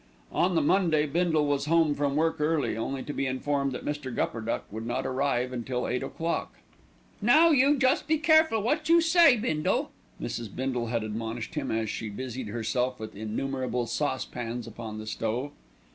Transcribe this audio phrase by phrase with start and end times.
[0.31, 4.11] On the Monday Bindle was home from work early, only to be informed that Mr.
[4.11, 6.55] Gupperduck would not arrive until eight o'clock.
[7.21, 10.55] "Now you just be careful what you say, Bindle," Mrs.
[10.55, 15.51] Bindle had admonished him as she busied herself with innumerable saucepans upon the stove.